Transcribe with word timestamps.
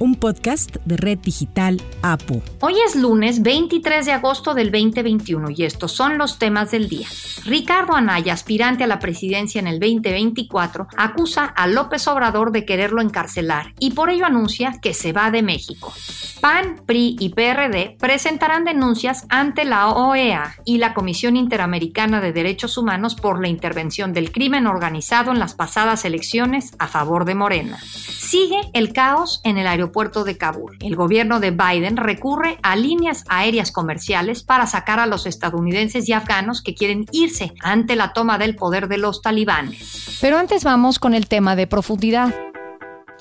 un 0.00 0.14
podcast 0.14 0.76
de 0.86 0.96
Red 0.96 1.18
Digital 1.18 1.80
APU. 2.02 2.42
Hoy 2.60 2.74
es 2.86 2.96
lunes 2.96 3.42
23 3.42 4.06
de 4.06 4.12
agosto 4.12 4.54
del 4.54 4.72
2021 4.72 5.50
y 5.50 5.64
estos 5.64 5.92
son 5.92 6.16
los 6.16 6.38
temas 6.38 6.70
del 6.70 6.88
día. 6.88 7.06
Ricardo 7.44 7.94
Anaya, 7.94 8.32
aspirante 8.32 8.84
a 8.84 8.86
la 8.86 8.98
presidencia 8.98 9.60
en 9.60 9.66
el 9.66 9.78
2024, 9.78 10.88
acusa 10.96 11.44
a 11.44 11.66
López 11.66 12.08
Obrador 12.08 12.50
de 12.50 12.64
quererlo 12.64 13.02
encarcelar 13.02 13.74
y 13.78 13.90
por 13.90 14.08
ello 14.08 14.24
anuncia 14.24 14.78
que 14.80 14.94
se 14.94 15.12
va 15.12 15.30
de 15.30 15.42
México. 15.42 15.92
PAN, 16.40 16.80
PRI 16.86 17.16
y 17.18 17.30
PRD 17.30 17.96
presentarán 17.98 18.64
denuncias 18.64 19.26
ante 19.28 19.64
la 19.64 19.88
OEA 19.88 20.54
y 20.64 20.78
la 20.78 20.94
Comisión 20.94 21.36
Interamericana 21.36 22.20
de 22.20 22.32
Derechos 22.32 22.78
Humanos 22.78 23.14
por 23.14 23.40
la 23.40 23.48
intervención 23.48 24.12
del 24.12 24.32
crimen 24.32 24.66
organizado 24.66 25.30
en 25.30 25.38
las 25.38 25.54
pasadas 25.54 26.04
elecciones 26.04 26.72
a 26.78 26.86
favor 26.86 27.24
de 27.24 27.34
Morena. 27.34 27.78
Sigue 27.80 28.60
el 28.72 28.92
caos 28.92 29.40
en 29.44 29.58
el 29.58 29.66
aeropuerto 29.66 30.24
de 30.24 30.36
Kabul. 30.36 30.76
El 30.80 30.96
gobierno 30.96 31.40
de 31.40 31.50
Biden 31.50 31.96
recurre 31.96 32.58
a 32.62 32.76
líneas 32.76 33.24
aéreas 33.28 33.72
comerciales 33.72 34.42
para 34.42 34.66
sacar 34.66 35.00
a 35.00 35.06
los 35.06 35.26
estadounidenses 35.26 36.08
y 36.08 36.12
afganos 36.12 36.62
que 36.62 36.74
quieren 36.74 37.06
irse 37.12 37.52
ante 37.62 37.96
la 37.96 38.12
toma 38.12 38.38
del 38.38 38.56
poder 38.56 38.88
de 38.88 38.98
los 38.98 39.22
talibanes. 39.22 40.18
Pero 40.20 40.38
antes 40.38 40.64
vamos 40.64 40.98
con 40.98 41.14
el 41.14 41.28
tema 41.28 41.56
de 41.56 41.66
profundidad. 41.66 42.49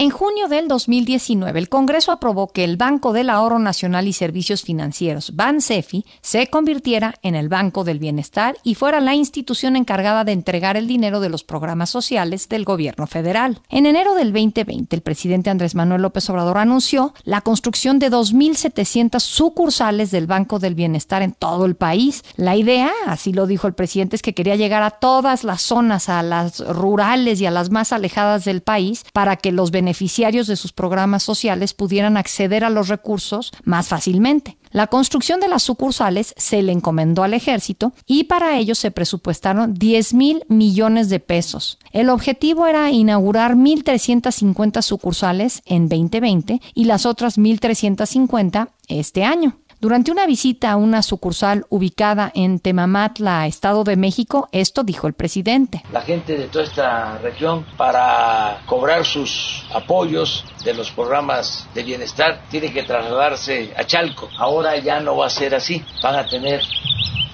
En 0.01 0.11
junio 0.11 0.47
del 0.47 0.69
2019, 0.69 1.59
el 1.59 1.67
Congreso 1.67 2.13
aprobó 2.13 2.47
que 2.47 2.63
el 2.63 2.77
Banco 2.77 3.11
del 3.11 3.29
Ahorro 3.29 3.59
Nacional 3.59 4.07
y 4.07 4.13
Servicios 4.13 4.61
Financieros, 4.61 5.35
BANSEFI, 5.35 6.05
se 6.21 6.47
convirtiera 6.47 7.15
en 7.21 7.35
el 7.35 7.49
Banco 7.49 7.83
del 7.83 7.99
Bienestar 7.99 8.55
y 8.63 8.75
fuera 8.75 9.01
la 9.01 9.13
institución 9.13 9.75
encargada 9.75 10.23
de 10.23 10.31
entregar 10.31 10.77
el 10.77 10.87
dinero 10.87 11.19
de 11.19 11.27
los 11.27 11.43
programas 11.43 11.89
sociales 11.89 12.47
del 12.47 12.63
gobierno 12.63 13.07
federal. 13.07 13.59
En 13.67 13.85
enero 13.85 14.15
del 14.15 14.31
2020, 14.31 14.95
el 14.95 15.01
presidente 15.01 15.49
Andrés 15.49 15.75
Manuel 15.75 16.03
López 16.03 16.29
Obrador 16.29 16.59
anunció 16.59 17.13
la 17.25 17.41
construcción 17.41 17.99
de 17.99 18.09
2.700 18.09 19.19
sucursales 19.19 20.11
del 20.11 20.27
Banco 20.27 20.59
del 20.59 20.75
Bienestar 20.75 21.23
en 21.23 21.33
todo 21.33 21.65
el 21.65 21.75
país. 21.75 22.23
La 22.37 22.55
idea, 22.55 22.89
así 23.05 23.33
lo 23.33 23.47
dijo 23.47 23.67
el 23.67 23.73
presidente, 23.73 24.15
es 24.15 24.21
que 24.21 24.33
quería 24.33 24.55
llegar 24.55 24.81
a 24.81 24.91
todas 24.91 25.43
las 25.43 25.61
zonas, 25.61 26.07
a 26.07 26.23
las 26.23 26.65
rurales 26.65 27.41
y 27.41 27.45
a 27.47 27.51
las 27.51 27.69
más 27.69 27.91
alejadas 27.91 28.45
del 28.45 28.61
país, 28.61 29.03
para 29.11 29.35
que 29.35 29.51
los 29.51 29.71
beneficiarios 29.71 29.88
beneficiarios 29.89 30.45
de 30.45 30.55
sus 30.55 30.71
programas 30.71 31.23
sociales 31.23 31.73
pudieran 31.73 32.15
acceder 32.15 32.63
a 32.63 32.69
los 32.69 32.89
recursos 32.89 33.51
más 33.63 33.87
fácilmente. 33.87 34.55
La 34.69 34.85
construcción 34.85 35.39
de 35.39 35.47
las 35.47 35.63
sucursales 35.63 36.35
se 36.37 36.61
le 36.61 36.71
encomendó 36.71 37.23
al 37.23 37.33
ejército 37.33 37.91
y 38.05 38.25
para 38.25 38.59
ello 38.59 38.75
se 38.75 38.91
presupuestaron 38.91 39.73
10 39.73 40.13
mil 40.13 40.43
millones 40.47 41.09
de 41.09 41.19
pesos. 41.19 41.79
El 41.91 42.09
objetivo 42.09 42.67
era 42.67 42.91
inaugurar 42.91 43.55
1.350 43.55 44.83
sucursales 44.83 45.63
en 45.65 45.89
2020 45.89 46.61
y 46.75 46.83
las 46.83 47.07
otras 47.07 47.39
1.350 47.39 48.69
este 48.89 49.23
año. 49.23 49.57
Durante 49.81 50.11
una 50.11 50.25
visita 50.25 50.71
a 50.71 50.75
una 50.75 51.01
sucursal 51.01 51.65
ubicada 51.69 52.29
en 52.35 52.59
Temamatla, 52.59 53.47
Estado 53.47 53.85
de 53.85 53.95
México, 53.95 54.49
esto 54.51 54.83
dijo 54.83 55.07
el 55.07 55.13
presidente. 55.13 55.83
La 55.93 56.01
gente 56.01 56.35
de 56.35 56.49
toda 56.49 56.65
esta 56.65 57.17
región, 57.19 57.65
para 57.77 58.61
cobrar 58.65 59.05
sus 59.05 59.65
apoyos 59.73 60.43
de 60.65 60.73
los 60.73 60.91
programas 60.91 61.65
de 61.73 61.83
bienestar, 61.83 62.41
tiene 62.51 62.73
que 62.73 62.83
trasladarse 62.83 63.73
a 63.77 63.85
Chalco. 63.85 64.27
Ahora 64.37 64.77
ya 64.79 64.99
no 64.99 65.15
va 65.15 65.27
a 65.27 65.29
ser 65.29 65.55
así. 65.55 65.81
Van 66.03 66.15
a 66.15 66.25
tener 66.27 66.61